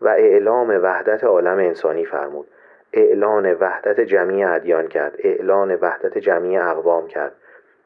و 0.00 0.08
اعلام 0.08 0.68
وحدت 0.82 1.24
عالم 1.24 1.58
انسانی 1.58 2.04
فرمود. 2.04 2.46
اعلان 2.92 3.54
وحدت 3.54 4.00
جمعی 4.00 4.44
ادیان 4.44 4.88
کرد 4.88 5.14
اعلان 5.18 5.74
وحدت 5.74 6.18
جمعی 6.18 6.58
اقوام 6.58 7.06
کرد. 7.06 7.32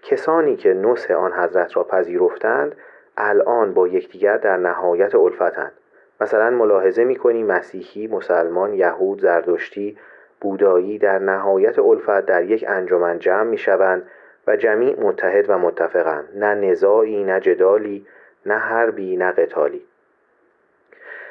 کسانی 0.03 0.57
که 0.57 0.75
نصح 0.75 1.15
آن 1.15 1.33
حضرت 1.33 1.77
را 1.77 1.85
پذیرفتند 1.85 2.77
الان 3.17 3.75
با 3.75 3.89
یکدیگر 3.89 4.37
در 4.37 4.57
نهایت 4.57 5.15
الفتند. 5.15 5.73
مثلا 6.21 6.51
ملاحظه 6.51 7.05
می‌کنی 7.05 7.43
مسیحی 7.43 8.07
مسلمان 8.07 8.75
یهود 8.75 9.21
زردشتی 9.21 9.99
بودایی 10.41 10.99
در 10.99 11.19
نهایت 11.19 11.79
الفت 11.79 12.27
در 12.27 12.45
یک 12.45 12.65
انجمن 12.69 13.19
جمع 13.19 13.43
می‌شوند 13.43 14.03
و 14.47 14.57
جمیع 14.57 15.01
متحد 15.01 15.51
و 15.51 15.59
متفقند. 15.59 16.29
نه 16.35 16.55
نزاعی 16.55 17.25
نه 17.25 17.41
جدالی 17.41 18.07
نه 18.47 18.55
حربی 18.55 19.17
نه 19.17 19.33
قتالی. 19.33 19.83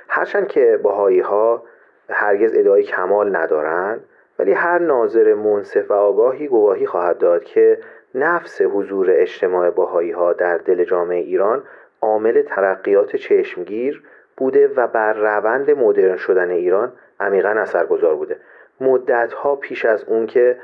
هرچند 0.08 0.48
که 0.48 0.80
باهایی 0.84 1.20
ها 1.20 1.64
هرگز 2.10 2.54
ادعای 2.56 2.84
کمال 2.84 3.36
ندارند 3.36 4.04
ولی 4.40 4.52
هر 4.52 4.80
ناظر 4.80 5.34
منصف 5.34 5.92
و 5.92 5.94
آگاهی 5.94 6.48
گواهی 6.48 6.86
خواهد 6.86 7.18
داد 7.18 7.44
که 7.44 7.80
نفس 8.16 8.62
حضور 8.62 9.08
اجتماع 9.10 9.70
باهایی 9.70 10.12
ها 10.12 10.34
در 10.34 10.58
دل 10.58 10.84
جامعه 10.84 11.18
ایران 11.18 11.64
عامل 12.02 12.42
ترقیات 12.42 13.16
چشمگیر 13.16 14.04
بوده 14.38 14.68
و 14.68 14.88
بر 14.88 15.14
روند 15.14 15.72
مدرن 15.72 16.18
شدن 16.18 16.52
ایران 16.52 16.92
عمیقا 17.20 17.50
اثرگذار 17.50 18.16
بوده. 18.16 18.38
مدت 18.82 19.34
ها 19.34 19.56
پیش 19.56 19.86
از 19.86 20.04
اون 20.04 20.26
که 20.26 20.58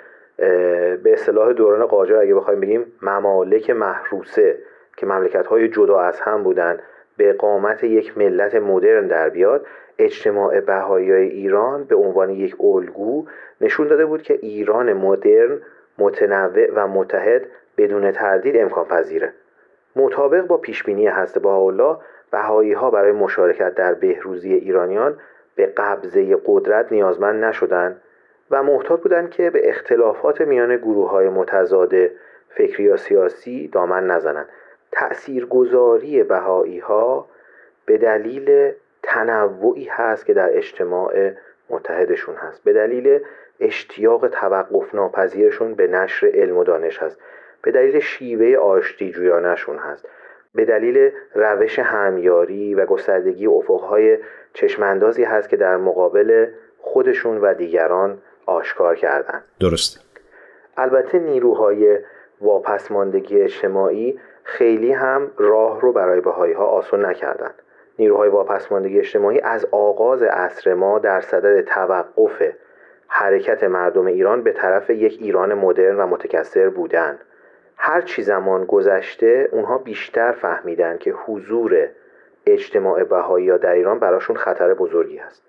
به 1.03 1.13
اصطلاح 1.13 1.53
دوران 1.53 1.85
قاجار 1.85 2.21
اگه 2.21 2.35
بخوایم 2.35 2.59
بگیم 2.59 2.85
ممالک 3.01 3.69
محروسه 3.69 4.57
که 4.97 5.05
مملکت 5.05 5.47
های 5.47 5.67
جدا 5.67 5.99
از 5.99 6.19
هم 6.19 6.43
بودن 6.43 6.79
به 7.17 7.33
قامت 7.33 7.83
یک 7.83 8.17
ملت 8.17 8.55
مدرن 8.55 9.07
در 9.07 9.29
بیاد 9.29 9.65
اجتماع 9.97 10.59
بهایی 10.59 11.11
ایران 11.11 11.83
به 11.83 11.95
عنوان 11.95 12.29
یک 12.29 12.55
الگو 12.59 13.25
نشون 13.61 13.87
داده 13.87 14.05
بود 14.05 14.21
که 14.21 14.33
ایران 14.41 14.93
مدرن 14.93 15.59
متنوع 15.97 16.71
و 16.75 16.87
متحد 16.87 17.47
بدون 17.77 18.11
تردید 18.11 18.57
امکان 18.57 18.85
پذیره. 18.85 19.33
مطابق 19.95 20.47
با 20.47 20.57
پیشبینی 20.57 21.07
حضرت 21.07 21.43
بهاءالله 21.43 21.97
بهایی 22.31 22.73
ها 22.73 22.91
برای 22.91 23.11
مشارکت 23.11 23.75
در 23.75 23.93
بهروزی 23.93 24.53
ایرانیان 24.53 25.17
به 25.55 25.65
قبضه 25.65 26.37
قدرت 26.45 26.91
نیازمند 26.91 27.43
نشدند 27.43 28.01
و 28.51 28.63
محتاط 28.63 29.01
بودند 29.01 29.29
که 29.29 29.49
به 29.49 29.69
اختلافات 29.69 30.41
میان 30.41 30.77
گروه 30.77 31.09
های 31.09 31.29
متضاد 31.29 31.93
فکری 32.49 32.83
یا 32.83 32.97
سیاسی 32.97 33.67
دامن 33.67 34.07
نزنند. 34.07 34.49
تأثیرگذاری 34.91 36.23
بهایی 36.23 36.79
ها 36.79 37.29
به 37.85 37.97
دلیل 37.97 38.71
تنوعی 39.03 39.85
هست 39.85 40.25
که 40.25 40.33
در 40.33 40.57
اجتماع 40.57 41.31
متحدشون 41.69 42.35
هست. 42.35 42.63
به 42.63 42.73
دلیل 42.73 43.19
اشتیاق 43.59 44.27
توقف 44.27 44.95
ناپذیرشون 44.95 45.75
به 45.75 45.87
نشر 45.87 46.27
علم 46.33 46.57
و 46.57 46.63
دانش 46.63 47.03
هست. 47.03 47.17
به 47.61 47.71
دلیل 47.71 47.99
شیوه 47.99 48.57
آشتی 48.57 49.11
جویانشون 49.11 49.77
هست. 49.77 50.07
به 50.55 50.65
دلیل 50.65 51.11
روش 51.35 51.79
همیاری 51.79 52.75
و 52.75 52.85
گستردگی 52.85 53.47
افقهای 53.47 54.17
چشماندازی 54.53 55.23
هست 55.23 55.49
که 55.49 55.57
در 55.57 55.77
مقابل 55.77 56.47
خودشون 56.79 57.37
و 57.37 57.53
دیگران 57.53 58.17
آشکار 58.45 58.95
کردن. 58.95 59.43
درسته. 59.59 59.99
البته 60.77 61.19
نیروهای 61.19 61.99
واپسماندگی 62.41 63.41
اجتماعی 63.41 64.19
خیلی 64.43 64.91
هم 64.91 65.31
راه 65.37 65.81
رو 65.81 65.93
برای 65.93 66.21
بهایی 66.21 66.53
ها 66.53 66.65
آسون 66.65 67.05
نکردند 67.05 67.53
نیروهای 67.99 68.29
واپسماندگی 68.29 68.99
اجتماعی 68.99 69.39
از 69.39 69.67
آغاز 69.71 70.23
عصر 70.23 70.73
ما 70.73 70.99
در 70.99 71.21
صدد 71.21 71.61
توقف 71.61 72.41
حرکت 73.07 73.63
مردم 73.63 74.05
ایران 74.05 74.43
به 74.43 74.51
طرف 74.51 74.89
یک 74.89 75.17
ایران 75.21 75.53
مدرن 75.53 75.97
و 75.97 76.07
متکثر 76.07 76.69
بودند 76.69 77.19
هر 77.77 78.01
چی 78.01 78.23
زمان 78.23 78.65
گذشته 78.65 79.49
اونها 79.51 79.77
بیشتر 79.77 80.31
فهمیدن 80.31 80.97
که 80.97 81.11
حضور 81.11 81.87
اجتماع 82.45 83.03
بهایی 83.03 83.57
در 83.57 83.73
ایران 83.73 83.99
براشون 83.99 84.35
خطر 84.35 84.73
بزرگی 84.73 85.19
است 85.19 85.43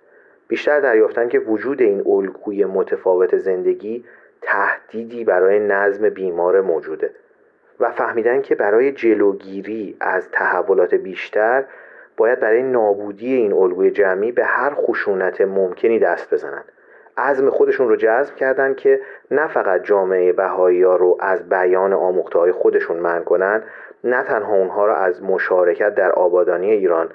بیشتر 0.48 0.80
دریافتن 0.80 1.28
که 1.28 1.38
وجود 1.38 1.82
این 1.82 2.02
الگوی 2.06 2.64
متفاوت 2.64 3.36
زندگی 3.36 4.04
تهدیدی 4.42 5.24
برای 5.24 5.58
نظم 5.58 6.08
بیمار 6.08 6.60
موجوده 6.60 7.10
و 7.80 7.90
فهمیدن 7.90 8.42
که 8.42 8.54
برای 8.54 8.92
جلوگیری 8.92 9.96
از 10.00 10.30
تحولات 10.30 10.94
بیشتر 10.94 11.64
باید 12.16 12.40
برای 12.40 12.62
نابودی 12.62 13.34
این 13.34 13.52
الگوی 13.52 13.90
جمعی 13.90 14.32
به 14.32 14.44
هر 14.44 14.74
خشونت 14.74 15.40
ممکنی 15.40 15.98
دست 15.98 16.34
بزنند 16.34 16.64
عزم 17.16 17.50
خودشون 17.50 17.88
رو 17.88 17.96
جذب 17.96 18.34
کردن 18.34 18.74
که 18.74 19.00
نه 19.30 19.48
فقط 19.48 19.82
جامعه 19.82 20.32
بهایی 20.32 20.82
ها 20.82 20.96
رو 20.96 21.16
از 21.20 21.48
بیان 21.48 21.92
آموخته 21.92 22.52
خودشون 22.52 22.96
من 22.96 23.24
کنن 23.24 23.62
نه 24.04 24.23
تنها 24.23 24.54
اونها 24.54 24.87
رو 24.87 24.92
از 24.92 25.23
مشارکت 25.23 25.94
در 25.94 26.12
آبادانی 26.12 26.70
ایران 26.70 27.08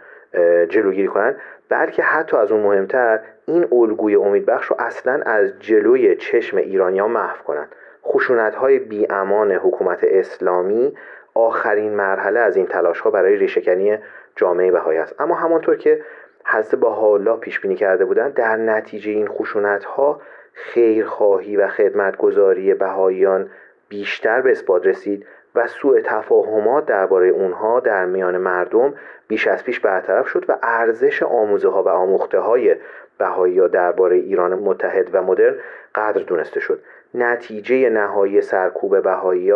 جلوگیری 0.70 1.08
کنن 1.08 1.36
بلکه 1.70 2.04
حتی 2.04 2.38
از 2.38 2.52
اون 2.52 2.62
مهمتر 2.62 3.20
این 3.46 3.68
الگوی 3.72 4.16
امیدبخش 4.16 4.66
رو 4.66 4.76
اصلا 4.80 5.22
از 5.26 5.60
جلوی 5.60 6.16
چشم 6.16 6.58
ایرانیان 6.58 7.12
محو 7.12 7.44
کنند 7.44 7.76
خشونت 8.06 8.56
های 8.56 8.80
بی 8.80 9.08
امان 9.10 9.52
حکومت 9.52 10.00
اسلامی 10.04 10.94
آخرین 11.34 11.94
مرحله 11.96 12.40
از 12.40 12.56
این 12.56 12.66
تلاش 12.66 13.00
ها 13.00 13.12
برای 13.12 13.36
ریشهکنی 13.36 13.98
جامعه 14.36 14.72
بهایی 14.72 15.00
است. 15.00 15.16
اما 15.22 15.36
همانطور 15.36 15.76
که 15.76 16.02
حضرت 16.46 16.76
با 16.76 16.94
حالا 16.94 17.38
پیش 17.38 17.60
بینی 17.60 17.76
کرده 17.76 18.06
بودند 18.06 18.34
در 18.34 18.56
نتیجه 18.56 19.12
این 19.12 19.28
خشونت 19.28 19.84
ها 19.86 20.22
خیرخواهی 20.54 21.58
و 21.58 21.68
خدمتگذاری 21.68 22.74
بهاییان 22.74 23.50
بیشتر 23.90 24.42
به 24.42 24.52
اثبات 24.52 24.86
رسید. 24.86 25.26
و 25.56 25.68
سوء 25.68 26.02
تفاهمات 26.02 26.86
درباره 26.86 27.28
اونها 27.28 27.80
در 27.80 28.06
میان 28.06 28.38
مردم 28.38 28.94
بیش 29.28 29.48
از 29.48 29.64
پیش 29.64 29.80
برطرف 29.80 30.28
شد 30.28 30.46
و 30.48 30.58
ارزش 30.64 31.24
آموزه 31.24 31.70
ها 31.70 31.84
و 31.84 31.90
آموخته 31.90 32.40
های 32.40 32.76
بهایی 33.18 33.68
درباره 33.68 34.16
ایران 34.16 34.54
متحد 34.54 35.10
و 35.14 35.24
مدرن 35.24 35.56
قدر 35.96 36.22
دونسته 36.22 36.60
شد. 36.60 36.82
نتیجه 37.14 37.90
نهایی 37.90 38.42
سرکوب 38.42 39.04
بهایی 39.04 39.54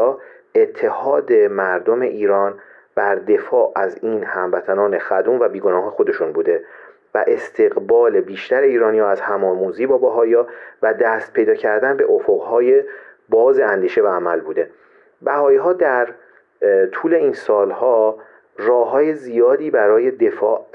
اتحاد 0.56 1.34
مردم 1.34 2.02
ایران 2.02 2.54
بر 2.96 3.16
دفاع 3.16 3.72
از 3.76 4.00
این 4.02 4.24
هموطنان 4.24 5.00
خدوم 5.00 5.40
و 5.40 5.48
بیگناه 5.48 5.90
خودشون 5.90 6.32
بوده 6.32 6.64
و 7.16 7.24
استقبال 7.28 8.22
بیشتر 8.22 8.62
ایرانی 8.62 9.00
ها 9.00 9.10
از 9.10 9.22
همآموزی 9.22 9.86
با 9.86 9.98
باهایا 9.98 10.48
و 10.82 10.94
دست 10.94 11.34
پیدا 11.34 11.54
کردن 11.54 11.98
به 11.98 12.06
افقهای 12.12 12.84
باز 13.30 13.60
اندیشه 13.60 14.02
و 14.02 14.08
عمل 14.08 14.40
بوده. 14.40 14.70
بهایی 15.24 15.58
ها 15.58 15.74
در 15.74 16.08
طول 16.92 17.14
این 17.14 17.34
سالها 17.34 18.18
راه 18.58 18.90
های 18.90 19.14
زیادی 19.14 19.72
برای 19.72 20.12
دفاع 20.12 20.66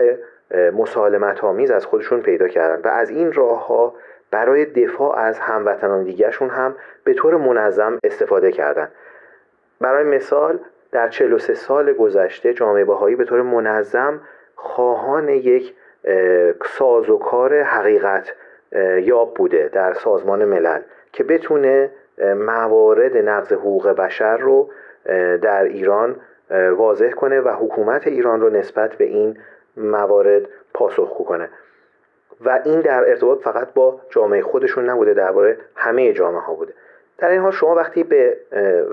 مسالمت 0.72 1.44
آمیز 1.44 1.70
از 1.70 1.86
خودشون 1.86 2.20
پیدا 2.20 2.48
کردن 2.48 2.90
و 2.90 2.92
از 2.92 3.10
این 3.10 3.32
راه 3.32 3.66
ها 3.66 3.94
برای 4.30 4.64
دفاع 4.64 5.18
از 5.18 5.38
هموطنان 5.38 6.04
دیگرشون 6.04 6.48
هم 6.48 6.76
به 7.04 7.14
طور 7.14 7.36
منظم 7.36 7.98
استفاده 8.04 8.52
کردن. 8.52 8.88
برای 9.80 10.04
مثال 10.04 10.58
در 10.92 11.08
43 11.08 11.54
سال 11.54 11.92
گذشته 11.92 12.54
جامعه 12.54 12.84
باهایی 12.84 13.16
به 13.16 13.24
طور 13.24 13.42
منظم 13.42 14.20
خواهان 14.54 15.28
یک 15.28 15.74
سازوکار 16.64 17.62
حقیقت 17.62 18.32
یاب 19.02 19.34
بوده 19.34 19.70
در 19.72 19.92
سازمان 19.92 20.44
ملل 20.44 20.80
که 21.12 21.24
بتونه 21.24 21.90
موارد 22.20 23.16
نقض 23.16 23.52
حقوق 23.52 23.88
بشر 23.88 24.36
رو 24.36 24.70
در 25.42 25.64
ایران 25.64 26.16
واضح 26.70 27.10
کنه 27.10 27.40
و 27.40 27.48
حکومت 27.48 28.06
ایران 28.06 28.40
رو 28.40 28.50
نسبت 28.50 28.94
به 28.94 29.04
این 29.04 29.38
موارد 29.76 30.42
پاسخگو 30.74 31.24
کنه. 31.24 31.48
و 32.44 32.60
این 32.64 32.80
در 32.80 33.08
ارتباط 33.08 33.42
فقط 33.42 33.72
با 33.74 34.00
جامعه 34.10 34.42
خودشون 34.42 34.90
نبوده 34.90 35.14
درباره 35.14 35.58
همه 35.74 36.12
جامعه 36.12 36.40
ها 36.40 36.54
بوده. 36.54 36.72
در 37.18 37.28
این 37.28 37.40
حال 37.40 37.52
شما 37.52 37.74
وقتی 37.74 38.04
به 38.04 38.36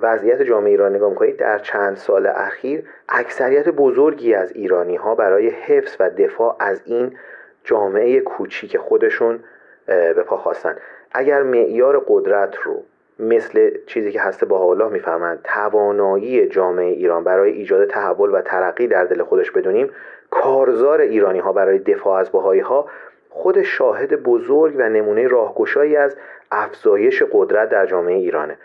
وضعیت 0.01 0.41
جامعه 0.41 0.69
ایران 0.69 0.95
نگاه 0.95 1.09
می‌کنید 1.09 1.37
در 1.37 1.59
چند 1.59 1.95
سال 1.95 2.27
اخیر 2.27 2.83
اکثریت 3.09 3.69
بزرگی 3.69 4.33
از 4.33 4.51
ایرانی 4.51 4.95
ها 4.95 5.15
برای 5.15 5.49
حفظ 5.49 5.95
و 5.99 6.09
دفاع 6.09 6.55
از 6.59 6.81
این 6.85 7.17
جامعه 7.63 8.19
کوچیک 8.19 8.77
خودشون 8.77 9.39
به 9.85 10.23
پا 10.27 10.37
خواستن. 10.37 10.75
اگر 11.11 11.43
معیار 11.43 12.05
قدرت 12.07 12.55
رو 12.55 12.83
مثل 13.19 13.71
چیزی 13.87 14.11
که 14.11 14.21
هسته 14.21 14.45
با 14.45 14.59
الله 14.59 14.87
میفرمند 14.87 15.39
توانایی 15.43 16.47
جامعه 16.47 16.85
ایران 16.85 17.23
برای 17.23 17.51
ایجاد 17.51 17.87
تحول 17.87 18.29
و 18.35 18.41
ترقی 18.41 18.87
در 18.87 19.03
دل 19.03 19.23
خودش 19.23 19.51
بدونیم 19.51 19.89
کارزار 20.31 21.01
ایرانی 21.01 21.39
ها 21.39 21.53
برای 21.53 21.79
دفاع 21.79 22.19
از 22.19 22.29
بهایی 22.29 22.61
ها 22.61 22.87
خود 23.29 23.61
شاهد 23.61 24.23
بزرگ 24.23 24.75
و 24.77 24.89
نمونه 24.89 25.27
راهگشایی 25.27 25.95
از 25.95 26.15
افزایش 26.51 27.23
قدرت 27.31 27.69
در 27.69 27.85
جامعه 27.85 28.15
ایرانه. 28.15 28.57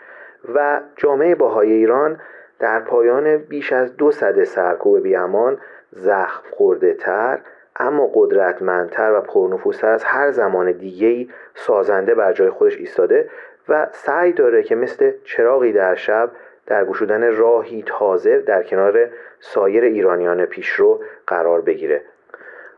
و 0.55 0.81
جامعه 0.95 1.35
باهای 1.35 1.71
ایران 1.71 2.19
در 2.59 2.79
پایان 2.79 3.37
بیش 3.37 3.73
از 3.73 3.97
دو 3.97 4.11
صده 4.11 4.45
سرکوب 4.45 5.03
بیامان 5.03 5.57
زخم 5.91 6.43
خورده 6.51 6.93
تر 6.93 7.39
اما 7.75 8.09
قدرتمندتر 8.13 9.13
و 9.13 9.21
پرنفوذتر 9.21 9.87
از 9.87 10.03
هر 10.03 10.31
زمان 10.31 10.71
دیگهی 10.71 11.29
سازنده 11.55 12.15
بر 12.15 12.33
جای 12.33 12.49
خودش 12.49 12.77
ایستاده 12.77 13.29
و 13.69 13.87
سعی 13.91 14.33
داره 14.33 14.63
که 14.63 14.75
مثل 14.75 15.11
چراغی 15.23 15.73
در 15.73 15.95
شب 15.95 16.31
در 16.65 16.85
گشودن 16.85 17.35
راهی 17.35 17.83
تازه 17.85 18.39
در 18.39 18.63
کنار 18.63 19.09
سایر 19.39 19.83
ایرانیان 19.83 20.45
پیشرو 20.45 20.99
قرار 21.27 21.61
بگیره. 21.61 22.01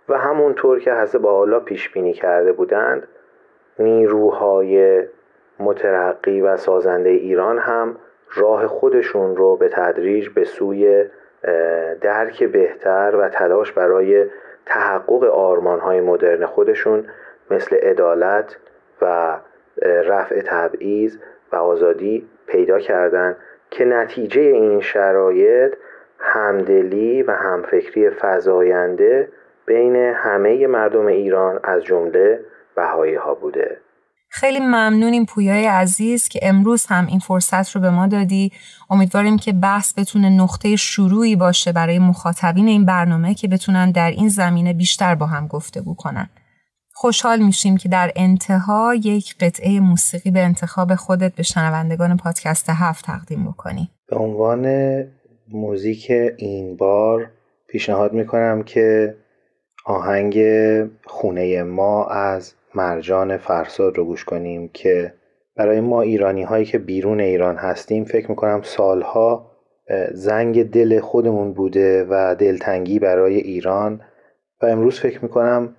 و 0.10 0.18
همونطور 0.18 0.80
که 0.80 0.94
حضرت 0.94 1.22
با 1.22 1.42
الله 1.42 1.60
پیش 1.60 1.90
بینی 1.90 2.14
کرده 2.14 2.52
بودند 2.52 3.08
نیروهای 3.80 5.04
مترقی 5.60 6.42
و 6.42 6.58
سازنده 6.58 7.10
ایران 7.10 7.60
هم 7.60 7.96
راه 8.36 8.68
خودشون 8.68 9.36
رو 9.36 9.56
به 9.56 9.70
تدریج 9.70 10.30
به 10.30 10.44
سوی 10.44 11.06
درک 12.02 12.44
بهتر 12.44 13.16
و 13.16 13.30
تلاش 13.30 13.72
برای 13.72 14.26
تحقق 14.66 15.24
آرمانهای 15.24 16.02
مدرن 16.02 16.46
خودشون 16.46 17.06
مثل 17.52 17.76
عدالت 17.76 18.58
و 19.02 19.38
رفع 19.82 20.42
تبعیض 20.42 21.18
و 21.52 21.56
آزادی 21.56 22.28
پیدا 22.48 22.80
کردند 22.80 23.36
که 23.72 23.86
نتیجه 23.86 24.42
این 24.42 24.82
شرایط 24.82 25.74
همدلی 26.20 27.24
و 27.24 27.32
همفکری 27.32 28.10
فزاینده 28.22 29.30
بین 29.66 29.96
همه 29.96 30.68
مردم 30.68 31.06
ایران 31.06 31.60
از 31.64 31.84
جمله 31.84 32.40
بهایی 32.76 33.16
ها 33.16 33.34
بوده. 33.34 33.78
خیلی 34.30 34.60
ممنونیم 34.60 35.26
پویای 35.26 35.66
عزیز 35.66 36.28
که 36.30 36.40
امروز 36.42 36.86
هم 36.86 37.06
این 37.06 37.20
فرصت 37.20 37.76
رو 37.76 37.82
به 37.82 37.90
ما 37.90 38.08
دادی. 38.08 38.52
امیدواریم 38.90 39.38
که 39.38 39.54
بحث 39.54 40.00
بتونه 40.00 40.30
نقطه 40.30 40.76
شروعی 40.76 41.36
باشه 41.36 41.72
برای 41.72 42.00
مخاطبین 42.00 42.68
این 42.68 42.86
برنامه 42.86 43.34
که 43.34 43.48
بتونن 43.48 43.92
در 43.92 44.12
این 44.12 44.30
زمینه 44.30 44.74
بیشتر 44.74 45.16
با 45.16 45.26
هم 45.26 45.48
گفتگو 45.48 45.96
کنن. 45.96 46.30
خوشحال 46.96 47.40
میشیم 47.40 47.78
که 47.78 47.90
در 47.90 48.12
انتها 48.16 48.96
یک 48.96 49.36
قطعه 49.40 49.80
موسیقی 49.80 50.32
به 50.32 50.40
انتخاب 50.40 50.96
خودت 50.96 51.36
به 51.36 51.44
شنوندگان 51.44 52.18
پادکست 52.18 52.70
هفت 52.70 53.06
تقدیم 53.06 53.46
بکنی. 53.46 53.90
به 54.10 54.16
عنوان 54.16 54.68
موزیک 55.52 56.12
این 56.38 56.78
بار 56.78 57.32
پیشنهاد 57.68 58.14
می‌کنم 58.14 58.64
که 58.64 59.16
آهنگ 59.86 60.40
خونه 61.06 61.64
ما 61.64 62.06
از 62.06 62.54
مرجان 62.76 63.38
فرساد 63.38 63.98
رو 63.98 64.06
گوش 64.06 64.24
کنیم 64.26 64.70
که 64.74 65.14
برای 65.56 65.82
ما 65.82 66.02
ایرانی 66.02 66.44
هایی 66.44 66.66
که 66.66 66.78
بیرون 66.78 67.20
ایران 67.20 67.56
هستیم 67.56 68.06
فکر 68.06 68.30
می‌کنم 68.30 68.62
سالها 68.64 69.52
زنگ 70.14 70.72
دل 70.72 71.00
خودمون 71.00 71.54
بوده 71.54 72.08
و 72.10 72.36
دلتنگی 72.40 73.00
برای 73.00 73.36
ایران. 73.36 74.02
و 74.62 74.66
امروز 74.66 75.00
فکر 75.00 75.24
می‌کنم 75.24 75.76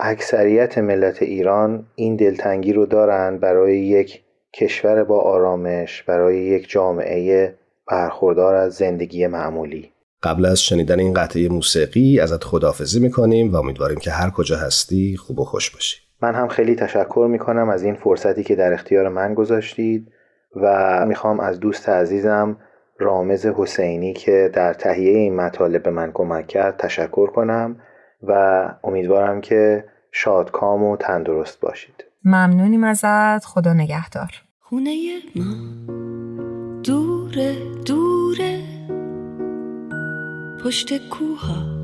اکثریت 0.00 0.78
ملت 0.78 1.22
ایران 1.22 1.86
این 1.94 2.16
دلتنگی 2.16 2.72
رو 2.72 2.86
دارن 2.86 3.38
برای 3.38 3.78
یک 3.78 4.22
کشور 4.54 5.04
با 5.04 5.20
آرامش 5.20 6.02
برای 6.02 6.38
یک 6.38 6.70
جامعه 6.70 7.54
برخوردار 7.90 8.54
از 8.54 8.74
زندگی 8.74 9.26
معمولی. 9.26 9.92
قبل 10.22 10.46
از 10.46 10.62
شنیدن 10.62 11.00
این 11.00 11.14
قطعه 11.14 11.48
موسیقی 11.48 12.20
ازت 12.20 12.44
خداحافظی 12.44 13.00
می‌کنیم 13.00 13.52
و 13.52 13.56
امیدواریم 13.56 13.98
که 13.98 14.10
هر 14.10 14.30
کجا 14.30 14.56
هستی 14.56 15.16
خوب 15.16 15.38
و 15.38 15.44
خوش 15.44 15.70
باشی. 15.70 15.96
من 16.22 16.34
هم 16.34 16.48
خیلی 16.48 16.74
تشکر 16.74 17.26
می‌کنم 17.30 17.68
از 17.68 17.82
این 17.82 17.94
فرصتی 17.94 18.42
که 18.42 18.56
در 18.56 18.72
اختیار 18.72 19.08
من 19.08 19.34
گذاشتید 19.34 20.12
و 20.56 21.06
می‌خوام 21.06 21.40
از 21.40 21.60
دوست 21.60 21.88
عزیزم 21.88 22.56
رامز 22.98 23.46
حسینی 23.46 24.12
که 24.12 24.50
در 24.52 24.74
تهیه 24.74 25.18
این 25.18 25.36
مطالب 25.36 25.82
به 25.82 25.90
من 25.90 26.12
کمک 26.14 26.46
کرد 26.46 26.76
تشکر 26.76 27.26
کنم. 27.26 27.80
و 28.22 28.32
امیدوارم 28.84 29.40
که 29.40 29.84
شادکام 30.12 30.82
و 30.82 30.96
تندرست 30.96 31.60
باشید. 31.60 32.04
ممنونیم 32.24 32.84
ازت. 32.84 33.44
خدا 33.44 33.72
نگهدار. 33.72 34.30
خونه 34.60 34.90
ما. 35.36 35.54
دوره 36.82 37.56
دوره. 37.86 38.62
پشت 40.64 41.08
کوها. 41.08 41.78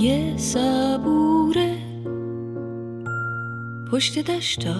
یه 0.00 0.36
صبوره. 0.36 1.74
پشت 3.92 4.30
دشتا. 4.30 4.76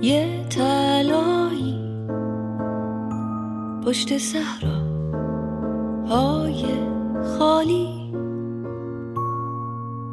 یه 0.00 0.44
تلایی 0.50 1.78
پشت 3.86 4.18
صحرا. 4.18 4.78
های 6.06 6.64
خالی. 7.38 7.97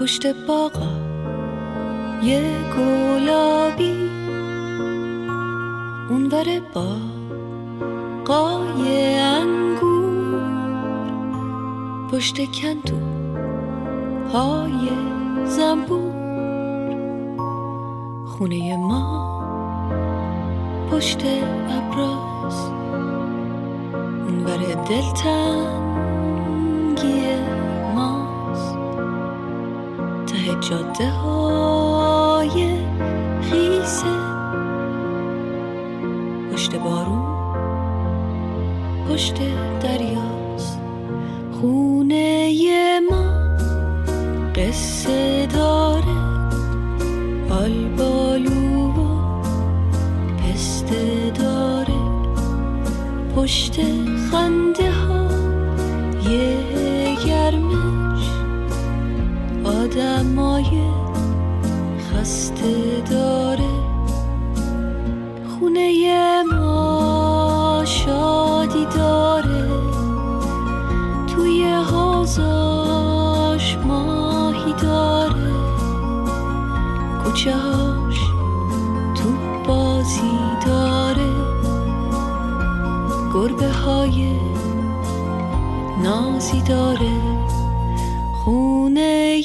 پشت 0.00 0.26
باغا 0.46 0.92
یه 2.22 2.42
گلابی. 2.76 4.10
اونور 6.10 6.60
با 6.74 6.96
قای 8.24 9.18
انگور. 9.18 11.10
پشت 12.12 12.36
کندو 12.36 12.98
های 14.32 14.88
زنبور. 15.44 16.12
خونه 18.26 18.76
ما 18.76 19.30
پشت 20.90 21.22
ابراز. 21.70 22.70
اونور 24.26 24.60
دلتنگی 24.88 26.10
جاده 30.60 31.10
های 31.10 32.76
خیسه. 33.42 34.06
پشت 36.52 36.74
بارون 36.76 37.30
پشت 39.08 39.34
دریاست. 39.80 40.78
خونه 41.60 42.52
ما 43.10 43.56
قصه 44.54 45.46
داره. 45.46 46.20
آلبالو 47.50 48.88
و 48.88 49.42
پسته 50.38 51.32
داره. 51.38 52.00
پشت 53.36 53.80
خنده 54.30 54.90
ها 54.90 55.19
آدمای 59.90 60.82
خسته 61.98 63.02
داره. 63.10 63.68
خونه 65.48 66.42
ما 66.42 67.82
شادی 67.84 68.86
داره. 68.96 69.68
توی 71.26 71.64
حوزاش 71.64 72.96
ماهی 73.76 74.72
داره. 74.82 75.52
کوچه 77.24 77.56
هاش 77.56 78.18
تو 79.14 79.28
بازی 79.66 80.38
داره. 80.66 81.30
گربه 83.34 83.68
های 83.72 84.38
نازی 86.02 86.62
داره. 86.62 87.40
خونه 88.44 89.40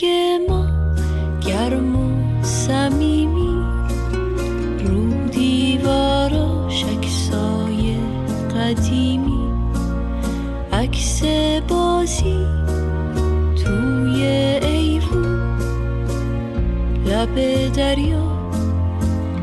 لب 17.35 17.71
دریا 17.73 18.49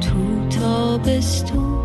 تو 0.00 0.48
تابستون. 0.60 1.78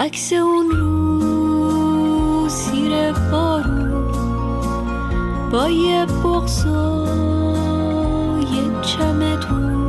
عکس 0.00 0.32
اون 0.32 0.70
رو 0.70 2.48
سیر 2.48 3.12
بارون 3.12 4.12
با 5.52 5.68
یه 5.68 6.06
بغز 6.06 6.66
و 6.66 7.06
یه 8.54 8.82
چمدون. 8.82 9.88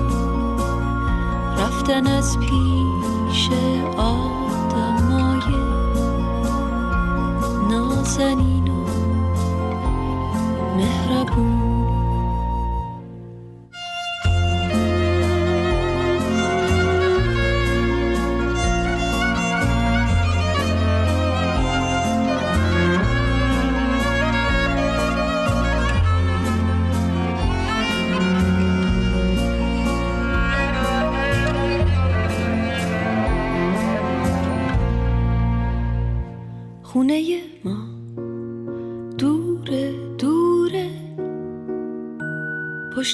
رفتن 1.57 2.07
از 2.07 2.37
پیش 2.39 3.49
آدمای 3.97 5.53
نازنین 7.69 8.67
و 8.67 8.85
مهربون. 10.77 11.68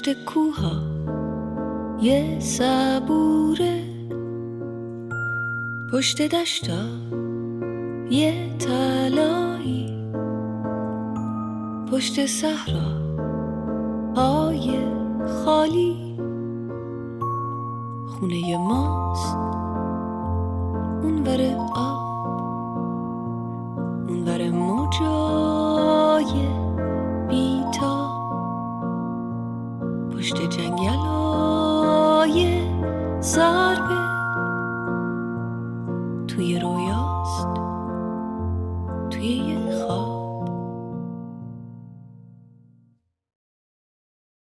پشت 0.06 0.24
کوها 0.26 0.82
یه 2.02 2.39
صبوره. 2.39 3.84
پشت 5.91 6.22
دشتا 6.22 6.84
یه 8.10 8.58
تلایی 8.60 10.08
پشت 11.91 12.26
صحرا 12.26 12.91
های 14.15 14.80
خالی. 15.28 16.18
خونه 18.08 18.58
ماست. 18.58 19.36
اونور 21.04 21.41
آب. 21.76 21.76
اونور 21.84 22.05
steht 30.26 30.54
Städtchen 30.54 30.78
Jaloje 30.78 32.62
sei. 33.22 33.75